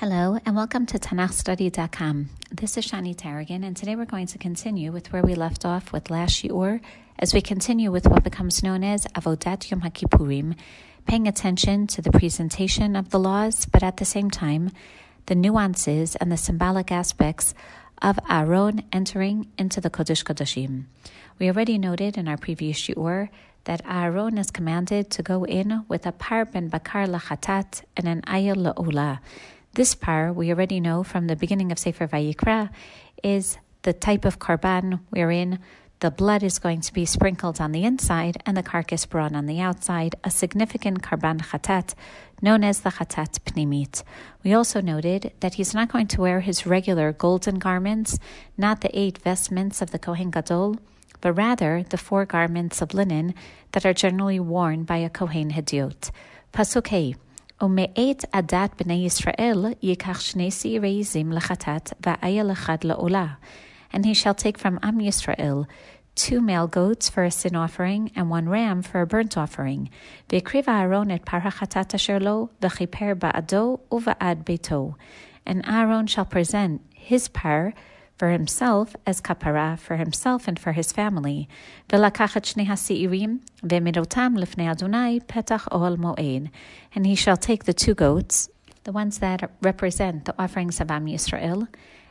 [0.00, 2.28] Hello, and welcome to TanachStudy.com.
[2.52, 5.92] This is Shani Taragin, and today we're going to continue with where we left off
[5.92, 6.80] with last shiur,
[7.18, 10.54] as we continue with what becomes known as Avodat Yom HaKippurim,
[11.08, 14.70] paying attention to the presentation of the laws, but at the same time,
[15.26, 17.52] the nuances and the symbolic aspects
[18.00, 20.84] of Aaron entering into the Kodesh Kodashim.
[21.40, 23.30] We already noted in our previous shiur
[23.64, 28.22] that Aaron is commanded to go in with a par ben bakar lachatat and an
[28.22, 29.18] ayil la'olah
[29.74, 32.70] this par, we already know from the beginning of Sefer Vayikra,
[33.22, 35.58] is the type of karban wherein
[36.00, 39.46] the blood is going to be sprinkled on the inside and the carcass brought on
[39.46, 41.94] the outside, a significant karban chatat
[42.40, 44.04] known as the chatat pnimit.
[44.44, 48.18] We also noted that he's not going to wear his regular golden garments,
[48.56, 50.76] not the eight vestments of the Kohen Gadol,
[51.20, 53.34] but rather the four garments of linen
[53.72, 56.12] that are generally worn by a Kohen Hediot.
[56.52, 57.16] Pasuk
[57.61, 63.27] ומאת עדת בני ישראל ייקח שני שעירי זים לחטאת ואייל אחד לעולה.
[63.93, 65.65] And he shall take from Am Yisrael
[66.15, 69.89] two male goats for a sin offering and one ram for a burnt offering.
[70.31, 74.91] והקריב אהרון את פר החטאת אשר לו, וכיפר בעדו ובעד ביתו.
[75.49, 77.73] And Aaron shall present his par
[78.17, 81.47] for himself as kapara for himself and for his family.
[81.93, 86.47] ולקחת שני השעירים ומידותם לפני אדוני פתח אוהל מועד.
[86.95, 88.49] And he shall take the two goats,
[88.83, 91.67] the ones that represent the offerings of Am Yisrael,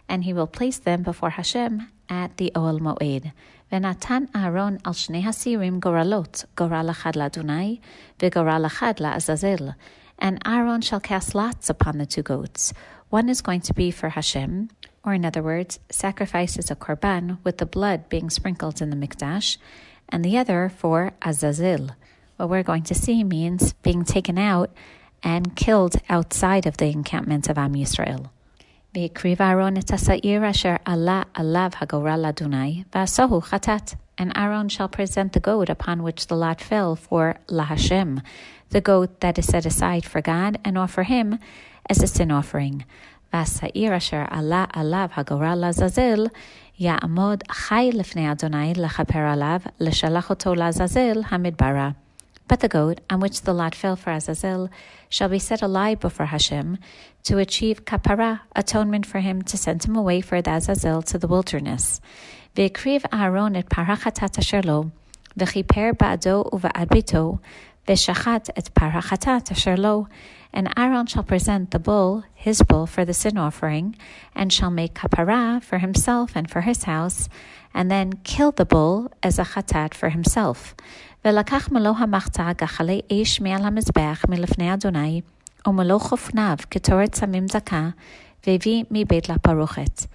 [0.09, 3.28] and he will place them before Hashem at the Oel Moed.
[3.73, 7.77] ונתן אהרון על שני הסירים גורלות, גורל אחד לאדוני
[8.23, 9.69] וגורל אחד לעזאזל.
[10.20, 12.73] And Aaron shall cast lots upon the two goats.
[13.11, 14.69] One is going to be for Hashem,
[15.08, 19.55] or in other words, sacrifices a korban with the blood being sprinkled in the mikdash,
[20.09, 21.91] and the other for Azazel.
[22.36, 24.69] What we're going to see means being taken out
[25.23, 28.30] and killed outside of the encampment of Am Yisrael.
[34.19, 38.22] And Aaron shall present the goat upon which the lot fell for Lahashem,
[38.72, 41.40] the goat that is set aside for God, and offer him
[41.90, 42.84] as a sin offering.
[43.33, 46.27] והשעיר אשר עלה עליו הגורל לעזאזל,
[46.78, 51.91] יעמוד חי לפני אדוני לכפר עליו, לשלח אותו לעזאזל המדברה.
[52.49, 54.69] But the goat, on which the lot fell for Azazel,
[55.09, 56.77] shall be set alive before Hashem
[57.25, 61.28] to achieve kapara, atonement for him to send him away for the Azazel to the
[61.28, 62.00] wilderness.
[62.56, 64.84] והקריב אהרון את פרחת אשר לו,
[65.37, 67.37] וכיפר בעדו ובעד ביתו,
[67.91, 70.05] ושחט את פרחת אשר לו,
[70.53, 73.97] and Aaron shall present the bull, his bull, for the sin offering,
[74.34, 77.28] and shall make kapara for himself and for his house,
[77.75, 80.75] and then kill the bull as a chatat for himself.
[81.25, 85.21] ולקח מלוא המחצה גחלי אש מעל המזבח מלפני אדוני,
[85.66, 87.88] ומלוא חופניו כתורת סמים דקה,
[88.47, 90.06] והביא מבית לפרוכת.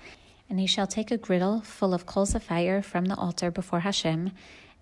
[0.49, 3.81] And he shall take a griddle full of coals of fire from the altar before
[3.81, 4.31] Hashem,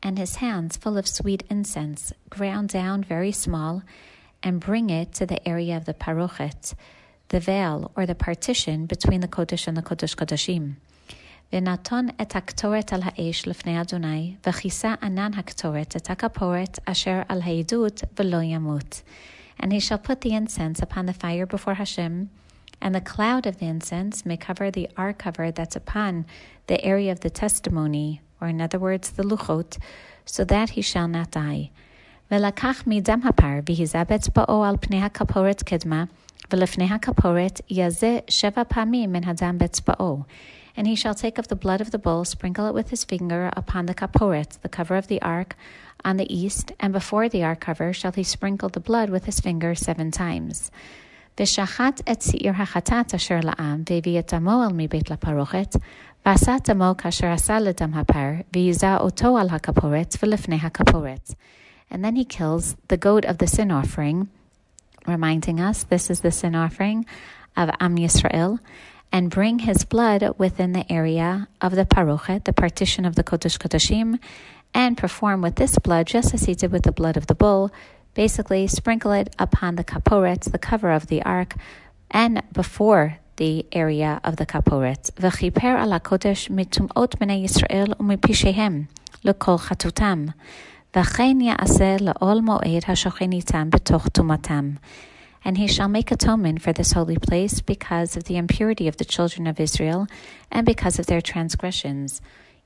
[0.04, 3.82] and his hands full of sweet incense, ground down very small,
[4.44, 6.74] and bring it to the area of the parochet,
[7.30, 10.76] the veil or the partition between the Kodesh and the Kodesh Kodashim.
[11.54, 18.04] ונתון את הקטורת על האש לפני אדוני, וכיסה ענן הקטורת את הכפורת אשר על העדות
[18.20, 19.02] ולא ימות.
[19.60, 22.30] And he shall put the incense upon the fire before Hashem,
[22.82, 26.26] and the cloud of the incense may cover the ark cover that's upon
[26.68, 29.78] the area of the testimony, or in other words, the luchot,
[30.26, 31.70] so that he shall not die.
[32.32, 36.04] ולקח מדם הפר והיזב אצבעו על פני הכפורת קדמה,
[36.54, 40.20] ולפני הכפורת יזה שבע פעמים מן הדם באצבעו.
[40.78, 43.50] And he shall take of the blood of the bull, sprinkle it with his finger
[43.56, 45.56] upon the kaporet, the cover of the ark,
[46.04, 49.40] on the east, and before the ark cover shall he sprinkle the blood with his
[49.40, 50.72] finger seven times.
[51.40, 55.76] ושחט את שעיר החטאת אשר לעם, והביא את דמו אל מבית לפרוכת,
[56.26, 61.30] ועשה דמו כאשר עשה לדם הפר, ויזע אותו על הכפורת ולפני הכפורת
[61.91, 64.29] and then he kills the goat of the sin offering,
[65.07, 67.05] reminding us this is the sin offering
[67.57, 68.61] of Am Yisrael,
[69.13, 73.59] and bring his blood within the area of the parochet, the partition of the Kodesh
[73.59, 74.19] Kodashim,
[74.73, 77.73] and perform with this blood just as he did with the blood of the bull.
[78.15, 81.55] Basically, sprinkle it upon the kaporet, the cover of the ark,
[82.11, 85.11] and before the area of the kaporet.
[85.13, 88.87] V'chiper ala kodesh mitumot bnei Yisrael umipishehem
[89.25, 90.35] lekol chatutam.
[90.96, 94.72] וכן יעשה לעול מועד השוכן איתם בתוך טומאתם.
[95.46, 99.06] And he shall make atonement for this holy place because of the impurity of the
[99.06, 100.08] children of Israel
[100.52, 102.20] and because of their transgressions,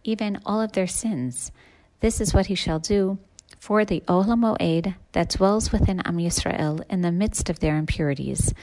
[0.06, 1.51] even all of their sins.
[2.00, 3.17] This is what he shall do
[3.59, 8.53] for the Olam Moed that dwells within Am Yisrael in the midst of their impurities.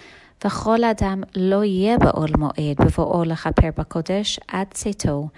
[0.44, 5.28] וכל אדם לא יהיה בעול מועד בבואו לכפר בקודש עד צאתו,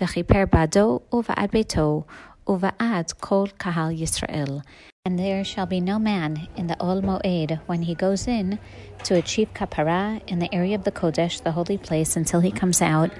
[0.00, 2.02] וכיפר בעדו ובעד ביתו,
[2.48, 4.60] ובעד כל קהל ישראל.
[5.06, 8.58] And there shall be no man in the Ol Moed when he goes in
[9.02, 12.80] to achieve kapara in the area of the Kodesh, the holy place, until he comes
[12.80, 13.10] out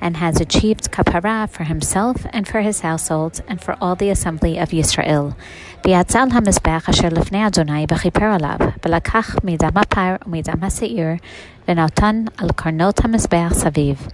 [0.00, 4.56] and has achieved kapara for himself and for his household and for all the assembly
[4.58, 5.34] of Yisrael.
[5.84, 11.08] ויצל המזבח אשר לפני אדוני וכיפר עליו, ולקח מדם הפר ומדם השעיר,
[11.68, 14.08] ונתן על קרנות המזבח סביב.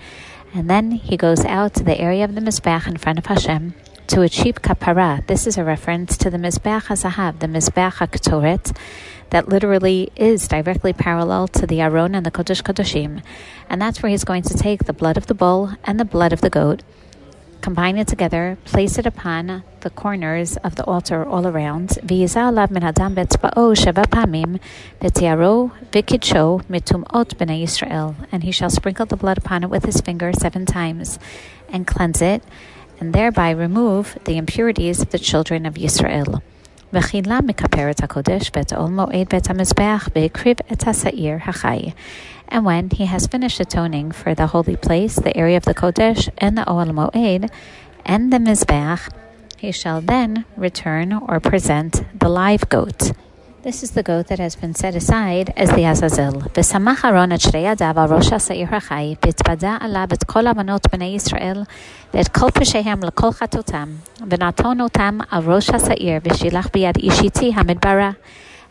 [0.54, 3.74] And then he goes out to the area of the Mizbeach in front of Hashem
[4.07, 5.25] to achieve kapara.
[5.27, 8.77] This is a reference to the Mizbeach HaZahav, the Mizbeach HaKtoret,
[9.31, 13.23] that literally is directly parallel to the Aron and the Kodesh Kodeshim.
[13.69, 16.33] And that's where he's going to take the blood of the bull and the blood
[16.33, 16.83] of the goat,
[17.61, 21.97] combine it together, place it upon the corners of the altar all around.
[22.01, 22.27] And he
[28.51, 31.19] shall sprinkle the blood upon it with his finger seven times
[31.69, 32.43] and cleanse it
[33.00, 36.40] and thereby remove the impurities of the children of Yisrael.
[36.92, 41.92] וכילה מכפר את הקודש ואת עול מועד ואת המזבח והקריב את השעיר החי.
[42.52, 46.28] And when he has finished atoning for the holy place, the area of the Kodesh,
[46.38, 47.48] and the Oel Moed,
[48.04, 49.08] and the Mizbeach,
[49.56, 53.12] he shall then return or present the live goat.
[53.62, 56.42] This is the goat that has been set aside as the Azazel.
[56.58, 61.14] ושמח אהרון את שתי ידיו על ראש השעיר החי, והתוודע עליו את כל הבנות בני
[61.16, 61.62] ישראל,
[62.14, 63.88] ואת כל פשעיהם לכל חטאותם,
[64.30, 68.10] ונתון אותם על ראש השעיר, ושילח ביד איש איתי המדברה.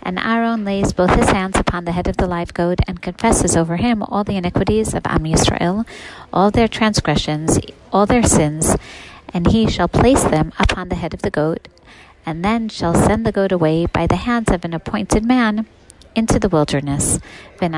[0.02, 3.58] And Aaron lays both his hands upon the head of the live goat and confesses
[3.58, 5.86] over him all the iniquities of Am Yisrael,
[6.32, 7.60] all their transgressions,
[7.92, 8.78] all their sins,
[9.34, 11.68] and he shall place them upon the head of the goat,
[12.26, 15.66] and then shall send the goat away by the hands of an appointed man
[16.15, 17.19] into the wilderness.
[17.61, 17.75] And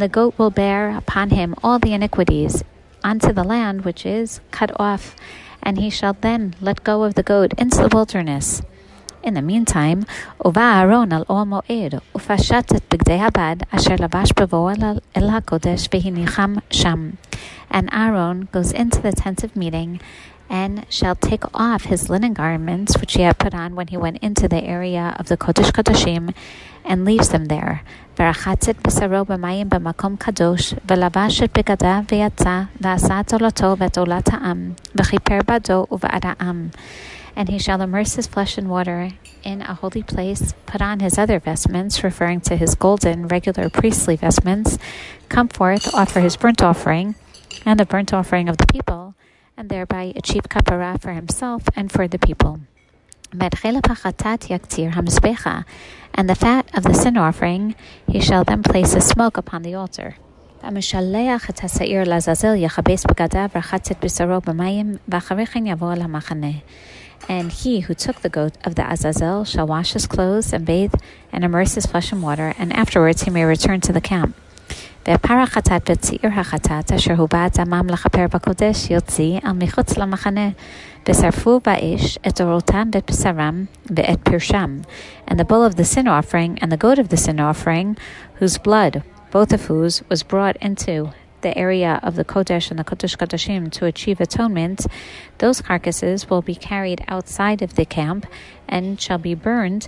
[0.00, 2.64] the goat will bear upon him all the iniquities
[3.04, 5.16] unto the land which is cut off
[5.62, 8.62] and he shall then let go of the goat into the wilderness.
[9.22, 10.04] In the meantime,
[10.44, 14.66] uva Aaron al ol moed, ufashat et bigdei habad, asher lavash bavo
[15.14, 17.18] el hakodesh v'hinicham sham.
[17.70, 20.00] And Aaron goes into the tent of meeting,
[20.51, 24.17] and shall take off his linen garments, which he had put on when he went
[24.19, 26.33] into the area of the Kodesh Kodeshim,
[26.85, 27.83] and leaves them there.
[28.19, 34.29] ורחץ את בשרו במים במקום קדוש, ולבש את בגדיו ויצא, ועשה את עולתו ואת עולת
[34.33, 36.69] העם, וכיפר בעדו ובעד העם.
[37.35, 39.11] And he shall immerse his flesh in water
[39.43, 44.15] in a holy place, put on his other vestments, referring to his golden, regular priestly
[44.15, 44.79] vestments,
[45.29, 47.13] come forth, offer his burnt offering,
[47.63, 49.13] and the burnt offering of the people,
[49.62, 52.58] and thereby achieve kapara for himself and for the people.
[53.32, 53.40] And
[56.28, 57.76] the fat of the sin offering,
[58.08, 60.16] he shall then place a smoke upon the altar.
[67.28, 70.94] And he who took the goat of the Azazel shall wash his clothes and bathe
[71.30, 74.34] and immerse his flesh in water, and afterwards he may return to the camp.
[75.09, 80.49] ופר החטאת וצעיר החטאת אשר הובא את דמם לכפר בקודש יוציא על מחוץ למחנה
[81.09, 83.65] ושרפו באש את אורותם ואת בשרם
[83.95, 84.79] ואת פרשם
[85.27, 87.95] and the bull of the sin offering and the goat of the sin offering
[88.39, 92.83] whose blood both of whose was brought into the area of the Kodesh and the
[92.83, 94.87] Kodesh Kodeshim to achieve atonement,
[95.37, 98.25] those carcasses will be carried outside of the camp
[98.67, 99.87] and shall be burned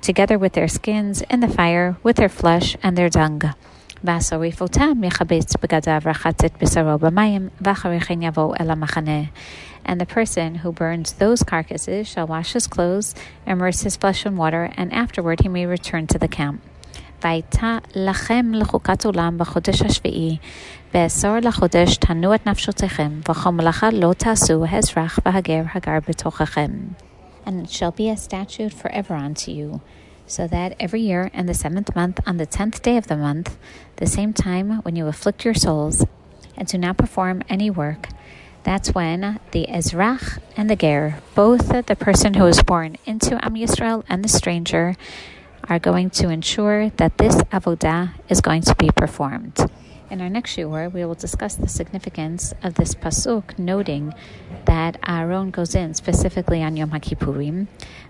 [0.00, 3.42] together with their skins in the fire, with their flesh and their dung.
[4.04, 9.20] והשריפותם יכבץ בגדיו רחץ את בשרו במים, ואחרי כן יבוא אל המחנה.
[9.86, 13.14] And the person who burns those carcasses shall wash his clothes,
[13.46, 16.60] immerse his flesh in water, and afterward he may return to the camp.
[17.22, 20.36] והייתה לכם לחוקת עולם בחודש השביעי,
[20.94, 26.70] בעשור לחודש תנו את נפשותיכם, וכל מלאכה לא תעשו האזרח והגר הגר בתוככם.
[27.46, 29.80] And it shall be a statute forever unto you,
[30.27, 33.57] so that every year in the seventh month, on the tenth day of the month,
[33.97, 36.05] the same time when you afflict your souls,
[36.57, 38.09] and do not perform any work,
[38.63, 43.53] that's when the Ezrach and the Ger, both the person who is born into Am
[43.53, 44.95] Yisrael and the stranger,
[45.69, 49.59] are going to ensure that this avodah is going to be performed.
[50.09, 54.13] In our next shiur, we will discuss the significance of this pasuk, noting
[54.65, 57.67] that Aaron goes in specifically on Yom HaKippurim.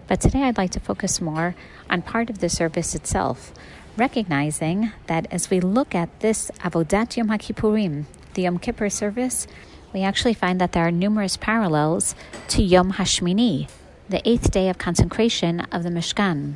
[0.07, 1.55] But today I'd like to focus more
[1.89, 3.51] on part of the service itself,
[3.97, 9.47] recognizing that as we look at this Avodat Yom HaKippurim, the Yom Kippur service,
[9.93, 12.13] we actually find that there are numerous parallels
[12.49, 13.67] to Yom Hashmini,
[14.07, 16.55] the eighth day of consecration of the Mishkan.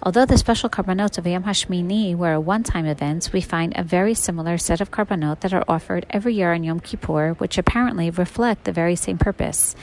[0.00, 4.14] Although the special karbanot of Yom Hashmini were a one-time event, we find a very
[4.14, 8.64] similar set of karbanot that are offered every year on Yom Kippur, which apparently reflect
[8.64, 9.74] the very same purpose.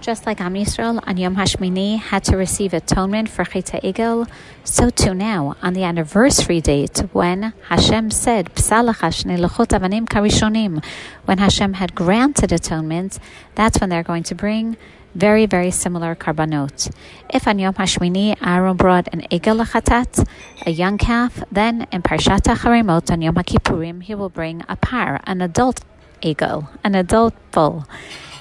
[0.00, 4.26] Just like Am Yisrael on Yom Hashmini had to receive atonement for Cheta Egel,
[4.64, 10.82] so too now, on the anniversary date, when Hashem said, avanim
[11.26, 13.18] when Hashem had granted atonement,
[13.54, 14.78] that's when they're going to bring
[15.14, 16.90] very, very similar karbanot.
[17.28, 20.26] If on Yom Hashmini Aaron brought an egel lachatat,
[20.64, 24.76] a young calf, then in Parshat Aharei Mot on Yom HaKippurim he will bring a
[24.76, 25.82] par, an adult
[26.22, 27.84] egel, an adult bull.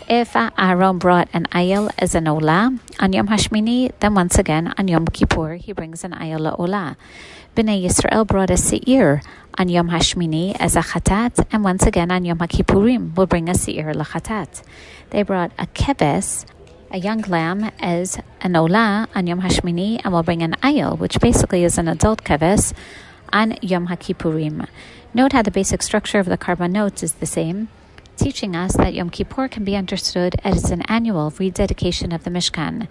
[0.09, 4.87] If Aaron brought an ayel as an olah on Yom Hashmini, then once again on
[4.87, 6.95] Yom Kippur he brings an ayel olah.
[7.55, 9.21] Bnei Yisrael brought a seir
[9.59, 13.53] on Yom Hashmini as a chatat, and once again on Yom Kippurim will bring a
[13.53, 14.63] seir lachatat.
[15.11, 16.43] They brought a keves,
[16.89, 21.19] a young lamb, as an olah on Yom Hashmini, and will bring an ayel, which
[21.19, 22.73] basically is an adult keves,
[23.31, 24.67] on Yom HaKippurim.
[25.13, 27.69] Note how the basic structure of the karbanot is the same
[28.19, 32.87] teaching us that Yom Kippur can be understood as an annual rededication of the Mishkan,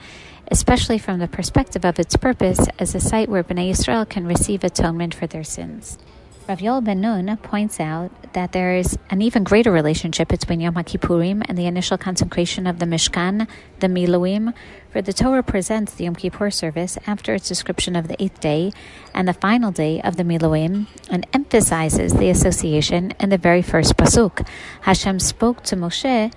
[0.50, 4.64] especially from the perspective of its purpose as a site where Bnei Israel can receive
[4.64, 5.98] atonement for their sins.
[6.48, 10.76] Rav Yoel Ben Nun points out that there is an even greater relationship between Yom
[10.76, 13.46] Kippurim and the initial consecration of the Mishkan,
[13.80, 14.54] the Miluim,
[14.90, 18.72] for the Torah presents the Yom Kippur service after its description of the eighth day
[19.12, 23.98] and the final day of the Miluim, and emphasizes the association in the very first
[23.98, 24.48] pasuk.
[24.80, 26.32] Hashem spoke to Moshe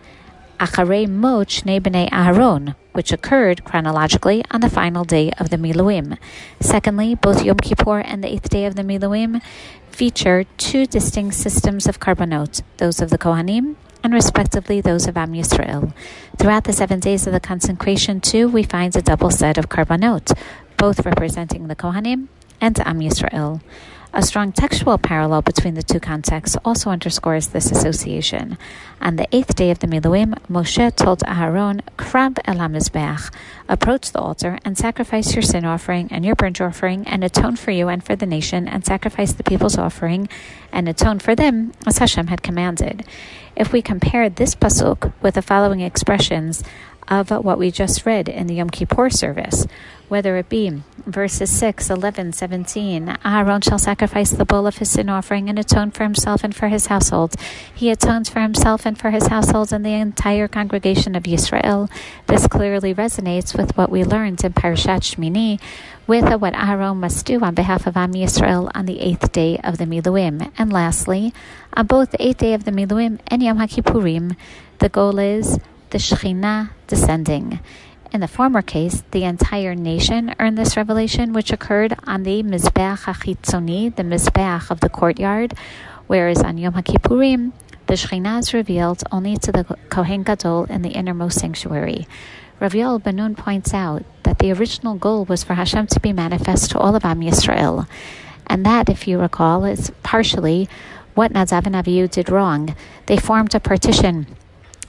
[0.61, 6.19] Acharei Mot Shnei Aharon, which occurred chronologically on the final day of the Miluim.
[6.59, 9.41] Secondly, both Yom Kippur and the eighth day of the Miluim
[9.89, 15.33] feature two distinct systems of karbanot, those of the Kohanim and respectively those of Am
[15.33, 15.95] Yisrael.
[16.37, 20.37] Throughout the seven days of the consecration, too, we find a double set of karbanot,
[20.77, 22.27] both representing the Kohanim
[22.61, 23.61] and Am Yisrael.
[24.13, 28.57] A strong textual parallel between the two contexts also underscores this association.
[28.99, 33.33] On the eighth day of the Miluim, Moshe told Aharon, Krab el HaMizbeach,
[33.69, 37.71] approach the altar and sacrifice your sin offering and your burnt offering and atone for
[37.71, 40.27] you and for the nation and sacrifice the people's offering
[40.73, 43.05] and atone for them as Hashem had commanded.
[43.55, 46.65] If we compare this pasuk with the following expressions
[47.07, 49.67] of what we just read in the Yom Kippur service,
[50.07, 53.17] whether it be verses 6, 11, 17.
[53.23, 56.67] Aaron shall sacrifice the bull of his sin offering and atone for himself and for
[56.67, 57.35] his household.
[57.73, 61.89] He atones for himself and for his household and the entire congregation of Israel.
[62.27, 65.59] This clearly resonates with what we learned in Parashat Shmini,
[66.07, 69.77] with what Aaron must do on behalf of Am Yisrael on the eighth day of
[69.77, 70.51] the Miluim.
[70.57, 71.33] And lastly,
[71.73, 74.35] on both the eighth day of the Miluim and Yom HaKippurim,
[74.79, 75.59] the goal is
[75.91, 77.59] the Shekhinah descending.
[78.13, 83.03] In the former case, the entire nation earned this revelation, which occurred on the Mizbeach
[83.03, 85.53] HaChitzoni, the Mizbeach of the courtyard,
[86.07, 87.51] whereas on Yom HaKippurim,
[87.87, 92.07] the Shekhinah is revealed only to the Kohen Gadol in the innermost sanctuary.
[92.61, 96.13] Rav Yoel Ben Nun points out that the original goal was for Hashem to be
[96.13, 97.87] manifest to all of Am Yisrael,
[98.47, 100.69] and that, if you recall, is partially
[101.15, 102.75] what Nadav and Avihu did wrong.
[103.07, 104.27] They formed a partition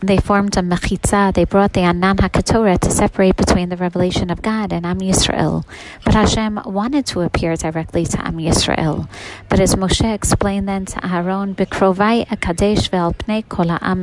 [0.02, 1.32] they formed a mechitza.
[1.32, 5.64] They brought the Anan HaKetoret to separate between the revelation of God and Am Yisrael.
[6.04, 9.08] But Hashem wanted to appear directly to Am Yisrael.
[9.48, 14.02] But as Moshe explained then to Aaron, Bikrovai Akadesh ve'al pnei kol ha'am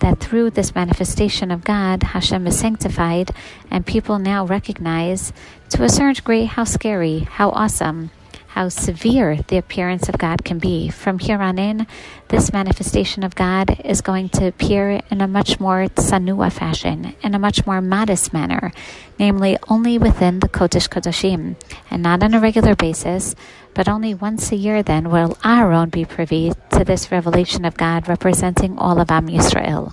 [0.00, 3.30] that through this manifestation of God, Hashem is sanctified,
[3.70, 5.32] and people now recognize
[5.70, 8.10] to a certain degree how scary, how awesome,
[8.56, 10.88] how severe the appearance of God can be.
[10.88, 11.86] From here on in,
[12.28, 17.34] this manifestation of God is going to appear in a much more tsanua fashion, in
[17.34, 18.72] a much more modest manner,
[19.18, 21.56] namely only within the Kodesh Kodashim,
[21.90, 23.34] and not on a regular basis,
[23.74, 28.08] but only once a year then will Aaron be privy to this revelation of God
[28.08, 29.92] representing all of Am Yisrael.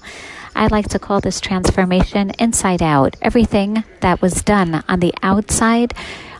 [0.55, 3.17] I like to call this transformation inside out.
[3.21, 5.93] Everything that was done on the outside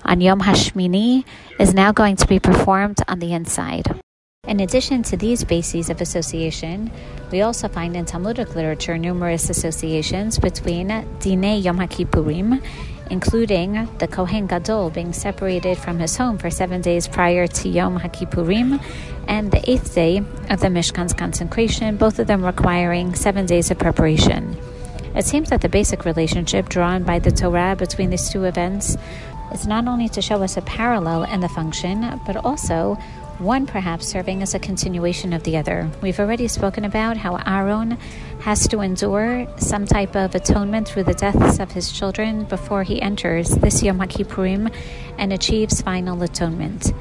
[0.05, 1.25] on Yom Hashmini
[1.59, 3.99] is now going to be performed on the inside.
[4.45, 6.91] In addition to these bases of association,
[7.31, 10.87] we also find in Talmudic literature numerous associations between
[11.19, 12.61] Dine Yom HaKippurim,
[13.09, 17.99] including the Kohen Gadol being separated from his home for seven days prior to Yom
[17.99, 18.83] HaKippurim,
[19.29, 20.17] and the eighth day
[20.49, 24.57] of the Mishkan's consecration, both of them requiring seven days of preparation.
[25.15, 28.97] It seems that the basic relationship drawn by the Torah between these two events
[29.53, 32.97] is not only to show us a parallel in the function, but also
[33.39, 35.89] one perhaps serving as a continuation of the other.
[36.01, 37.91] We've already spoken about how Aaron
[38.41, 43.01] has to endure some type of atonement through the deaths of his children before he
[43.01, 44.71] enters this Yom Kippurim
[45.17, 46.93] and achieves final atonement.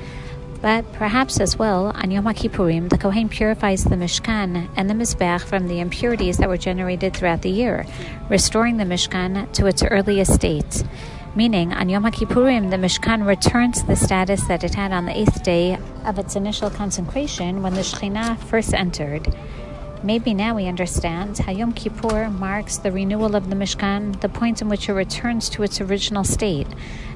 [0.61, 5.43] But perhaps as well, on Yom Kippurim, the Kohen purifies the Mishkan and the Mizbech
[5.43, 7.85] from the impurities that were generated throughout the year,
[8.31, 10.85] restoring the Mishkan to its earliest state
[11.35, 15.19] meaning on Yom Kippurim, the Mishkan returns to the status that it had on the
[15.19, 19.35] eighth day of its initial consecration when the Shekhinah first entered.
[20.03, 24.61] Maybe now we understand how Yom Kippur marks the renewal of the Mishkan, the point
[24.61, 26.67] in which it returns to its original state,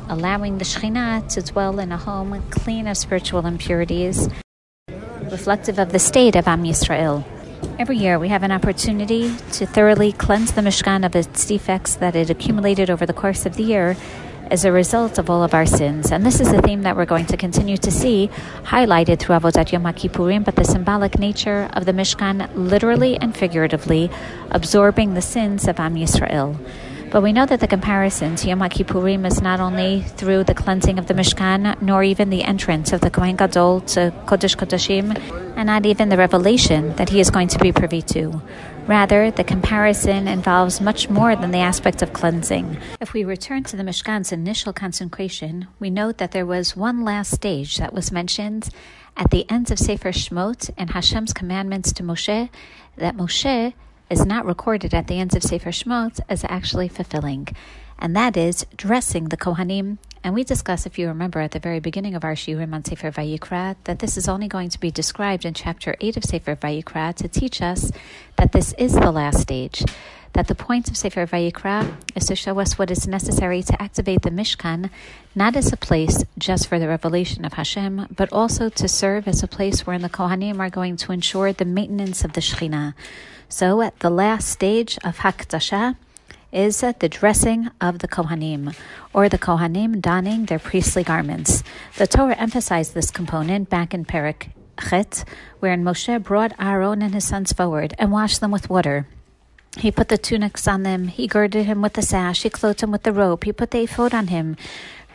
[0.08, 4.28] allowing the Shekhinah to dwell in a home clean of spiritual impurities,
[5.30, 7.24] reflective of the state of Am Yisrael.
[7.78, 12.16] Every year, we have an opportunity to thoroughly cleanse the Mishkan of its defects that
[12.16, 13.96] it accumulated over the course of the year
[14.50, 16.10] as a result of all of our sins.
[16.10, 18.30] And this is a theme that we're going to continue to see
[18.64, 24.10] highlighted through Avodat Yom HaKippurim, but the symbolic nature of the Mishkan literally and figuratively
[24.50, 26.56] absorbing the sins of Am Yisrael.
[27.10, 30.98] But we know that the comparison to Yom Kippurim is not only through the cleansing
[30.98, 35.16] of the Mishkan, nor even the entrance of the Kohen Gadol to Kodesh Kodeshim,
[35.56, 38.42] and not even the revelation that he is going to be privy to.
[38.86, 42.76] Rather, the comparison involves much more than the aspect of cleansing.
[43.00, 47.32] If we return to the Mishkan's initial consecration, we note that there was one last
[47.32, 48.68] stage that was mentioned
[49.16, 52.50] at the end of Sefer Shmot and Hashem's commandments to Moshe
[52.96, 53.74] that Moshe
[54.08, 57.48] is not recorded at the end of Sefer Shemot as actually fulfilling,
[57.98, 59.98] and that is dressing the Kohanim.
[60.26, 63.12] And we discuss, if you remember, at the very beginning of our Shiurim on Sefer
[63.12, 67.14] Vayikra, that this is only going to be described in chapter 8 of Sefer Vayikra
[67.14, 67.92] to teach us
[68.34, 69.84] that this is the last stage.
[70.32, 74.22] That the point of Sefer Vayikra is to show us what is necessary to activate
[74.22, 74.90] the Mishkan,
[75.36, 79.44] not as a place just for the revelation of Hashem, but also to serve as
[79.44, 82.94] a place wherein the Kohanim are going to ensure the maintenance of the Shekhinah.
[83.48, 85.94] So at the last stage of Hakdasha
[86.56, 88.74] is the dressing of the Kohanim,
[89.12, 91.62] or the Kohanim donning their priestly garments.
[91.98, 94.48] The Torah emphasized this component back in Perek
[94.80, 95.26] Chet,
[95.60, 99.06] wherein Moshe brought Aaron and his sons forward and washed them with water.
[99.76, 101.08] He put the tunics on them.
[101.08, 102.42] He girded him with the sash.
[102.42, 103.44] He clothed him with the robe.
[103.44, 104.56] He put the ephod on him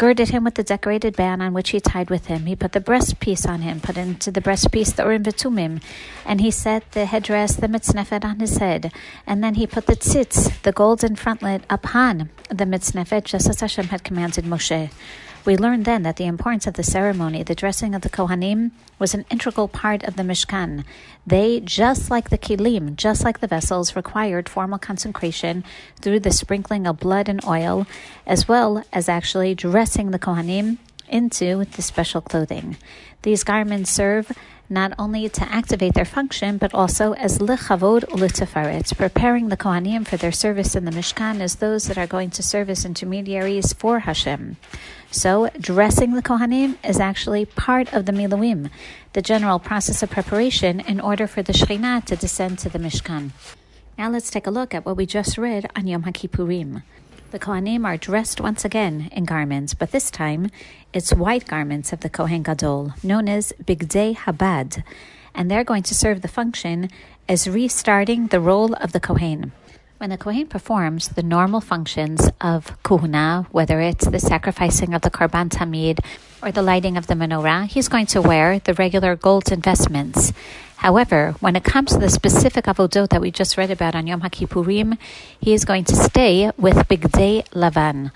[0.02, 2.48] girded him with the decorated band on which he tied with him.
[2.48, 5.80] He put the breastpiece on him, put into the breastpiece the Urim Vitumim,
[6.26, 8.92] and he set the headdress, the mitznefet, on his head.
[9.28, 13.90] And then he put the tzitz, the golden frontlet, upon the mitznefet, just as Hashem
[13.90, 14.90] had commanded Moshe.
[15.44, 19.16] We learned then that the importance of the ceremony, the dressing of the Kohanim, was
[19.16, 20.84] an integral part of the Mishkan.
[21.26, 25.64] They, just like the Kilim, just like the vessels, required formal consecration
[26.00, 27.88] through the sprinkling of blood and oil,
[28.28, 30.78] as well as actually dressing the Kohanim
[31.10, 32.78] into the special clothing.
[33.24, 34.32] These garments serve
[34.70, 40.18] not only to activate their function, but also as lechavod ulitafaret, preparing the Kohanim for
[40.18, 44.00] their service in the Mishkan as those that are going to serve as intermediaries for
[44.00, 44.56] Hashem.
[45.14, 48.70] So, dressing the Kohanim is actually part of the Miluim,
[49.12, 53.32] the general process of preparation in order for the Shekhinah to descend to the Mishkan.
[53.98, 56.84] Now let's take a look at what we just read on Yom HaKippurim.
[57.32, 60.50] The Kohanim are dressed once again in garments, but this time
[60.94, 64.82] it's white garments of the Kohen Gadol, known as Bigdei Habad,
[65.36, 66.90] and they're going to serve the function
[67.28, 69.52] as restarting the role of the Kohen.
[70.02, 75.12] When the Kohen performs the normal functions of kuhuna, whether it's the sacrificing of the
[75.12, 76.00] karban tamid
[76.42, 80.34] or the lighting of the menorah, he's going to wear the regular gold investments.
[80.78, 84.22] However, when it comes to the specific avodot that we just read about on Yom
[84.22, 84.98] HaKippurim,
[85.40, 88.10] he is going to stay with Bigdei Lavan,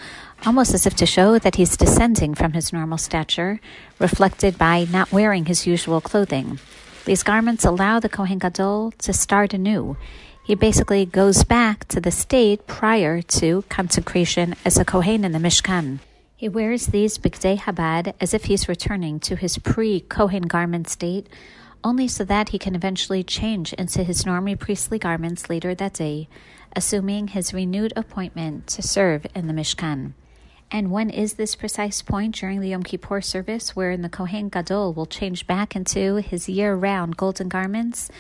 [0.43, 3.59] almost as if to show that he's descending from his normal stature,
[3.99, 6.57] reflected by not wearing his usual clothing.
[7.05, 9.97] These garments allow the Kohen Gadol to start anew
[10.45, 15.39] he basically goes back to the state prior to consecration as a Kohen in the
[15.39, 15.97] Mishkan.
[16.37, 21.27] He wears these Bigdei Habad as if he's returning to his pre Kohen garment state,
[21.83, 26.29] only so that he can eventually change into his normal priestly garments later that day,
[26.75, 30.13] assuming his renewed appointment to serve in the Mishkan.
[30.69, 34.93] And when is this precise point during the Yom Kippur service wherein the Kohen Gadol
[34.93, 38.11] will change back into his year round golden garments?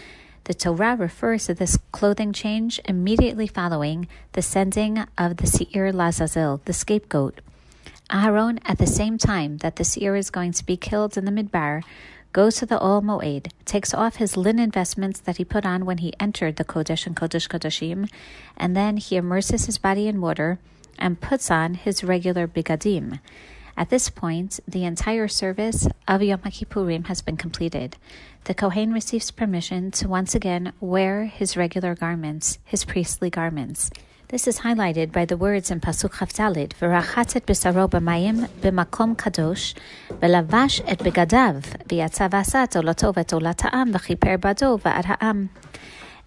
[0.45, 6.61] The Torah refers to this clothing change immediately following the sending of the Seir Lazazel,
[6.65, 7.41] the scapegoat.
[8.11, 11.31] Aharon, at the same time that the Seir is going to be killed in the
[11.31, 11.81] Midbar,
[12.31, 15.97] goes to the Ol Moed, takes off his linen vestments that he put on when
[15.97, 18.07] he entered the Kodesh and Kodesh Kodeshim,
[18.55, 20.59] and then he immerses his body in water
[20.99, 23.19] and puts on his regular bigadim.
[23.77, 27.97] At this point, the entire service of Yom Kippurim has been completed.
[28.45, 33.91] The Kohen receives permission to once again wear his regular garments, his priestly garments.
[34.29, 39.75] This is highlighted by the words in Pasuk Chaf Daled, "V'rachatz et b'mayim b'makom kadosh,
[40.09, 45.49] v'lavash et begadav, v'yatzav asat olato v'tolata'am v'chiper bado v'ad ha'am."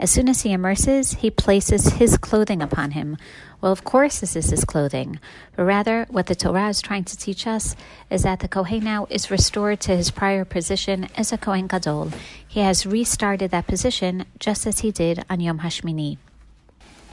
[0.01, 3.17] As soon as he immerses, he places his clothing upon him.
[3.61, 5.19] Well, of course, this is his clothing,
[5.57, 7.75] but rather, what the Torah is trying to teach us
[8.09, 12.13] is that the Kohen now is restored to his prior position as a Kohen Gadol.
[12.47, 16.19] He has restarted that position just as he did on Yom Hashmini.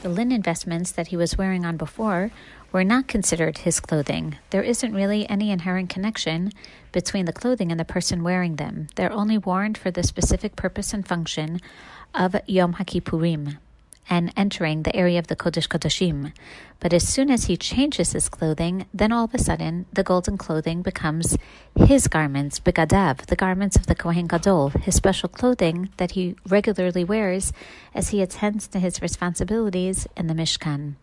[0.03, 2.29] The linen vestments that he was wearing on before
[2.75, 4.35] were not considered his clothing.
[4.49, 6.51] There isn't really any inherent connection
[6.91, 8.87] between the clothing and the person wearing them.
[8.95, 11.61] They're only worn for the specific purpose and function
[12.13, 13.59] of Yom HaKippurim
[14.09, 16.33] and entering the area of the Kodesh Kodashim.
[16.81, 20.37] But as soon as he changes his clothing, then all of a sudden the golden
[20.37, 21.37] clothing becomes
[21.77, 27.05] his garments, begadav, the garments of the Kohen Gadol, his special clothing that he regularly
[27.05, 27.53] wears
[27.93, 30.95] as he attends to his responsibilities in the Mishkan.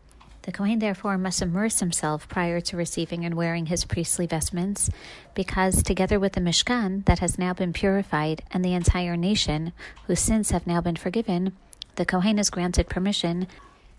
[0.42, 4.90] The Kohen therefore must immerse himself prior to receiving and wearing his priestly vestments,
[5.34, 9.72] because together with the Mishkan that has now been purified and the entire nation
[10.06, 11.52] whose sins have now been forgiven,
[11.94, 13.46] the Kohen is granted permission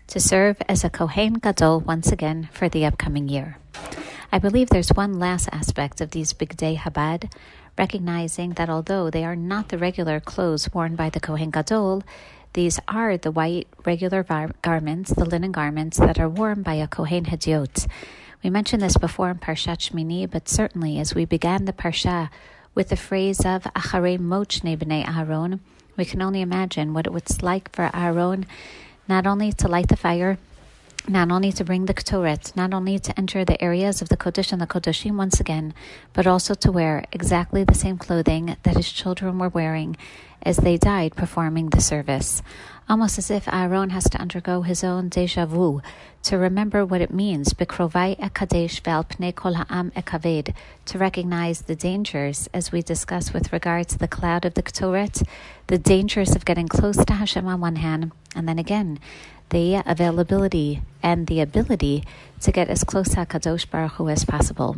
[0.08, 3.56] to serve as a Kohen Gadol once again for the upcoming year.
[4.30, 7.32] I believe there's one last aspect of these Bigdei Habad,
[7.78, 12.02] recognizing that although they are not the regular clothes worn by the Kohen Gadol,
[12.54, 14.22] these are the white regular
[14.62, 17.86] garments, the linen garments that are worn by a Kohen Hediot.
[18.42, 22.30] We mentioned this before in Parshat Shmini, but certainly as we began the Parsha
[22.74, 25.60] with the phrase of Acharei Mochne B'nei Aaron,
[25.96, 28.46] we can only imagine what it was like for Aaron
[29.08, 30.38] not only to light the fire,
[31.06, 34.52] not only to bring the Ketoret, not only to enter the areas of the Kodesh
[34.52, 35.74] and the Kodeshim once again,
[36.14, 39.96] but also to wear exactly the same clothing that his children were wearing
[40.42, 42.42] as they died performing the service.
[42.88, 45.80] Almost as if Aaron has to undergo his own deja vu
[46.24, 50.54] to remember what it means, Bikrovai ekadesh pnei kol ha'am ekaved,
[50.86, 55.26] to recognize the dangers, as we discuss with regard to the cloud of the Ketoret,
[55.66, 58.98] the dangers of getting close to Hashem on one hand, and then again,
[59.54, 62.02] the availability and the ability
[62.40, 64.76] to get as close to Kadosh Baruch Hu as possible.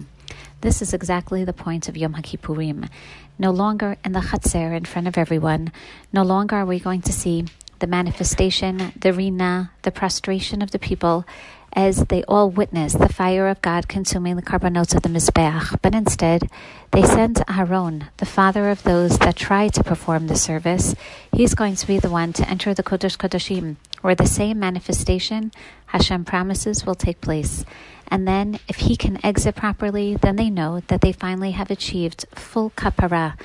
[0.60, 2.90] This is exactly the point of Yom HaKippurim.
[3.38, 5.72] No longer in the Chatzar in front of everyone,
[6.12, 7.46] no longer are we going to see
[7.78, 11.24] the manifestation, the rina, the prostration of the people
[11.72, 15.94] as they all witness the fire of God consuming the karbanot of the Mizbeach, but
[15.94, 16.48] instead
[16.92, 20.94] they send Aaron, the father of those that try to perform the service.
[21.32, 25.52] He's going to be the one to enter the Kodesh Kodashim, where the same manifestation
[25.86, 27.64] Hashem promises will take place.
[28.08, 32.24] And then, if he can exit properly, then they know that they finally have achieved
[32.32, 33.38] full kapara,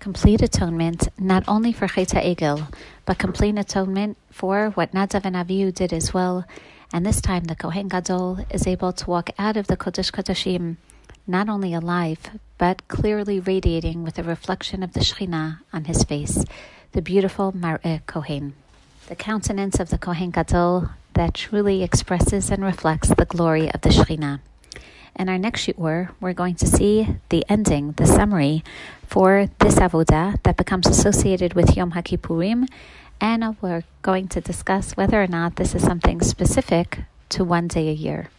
[0.00, 2.72] complete atonement, not only for Cheta Egel,
[3.06, 6.44] but complete atonement for what Nadav and Avihu did as well.
[6.92, 10.76] And this time, the Kohen Gadol is able to walk out of the Kodesh Kodashim
[11.26, 12.18] not only alive,
[12.56, 16.44] but clearly radiating with a reflection of the Shekhinah on his face,
[16.92, 18.54] the beautiful Mar'eh Kohen.
[19.08, 23.90] The countenance of the Kohen Gadol that truly expresses and reflects the glory of the
[23.90, 24.40] Shekhinah.
[25.16, 28.62] In our next shiur, we're going to see the ending, the summary
[29.06, 32.68] for this avodah that becomes associated with Yom HaKippurim,
[33.20, 37.00] and we're going to discuss whether or not this is something specific
[37.30, 38.30] to one day a year.